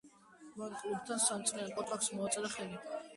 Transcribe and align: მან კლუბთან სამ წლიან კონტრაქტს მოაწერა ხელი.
მან 0.61 0.71
კლუბთან 0.83 1.21
სამ 1.25 1.43
წლიან 1.49 1.69
კონტრაქტს 1.75 2.09
მოაწერა 2.17 2.51
ხელი. 2.55 2.81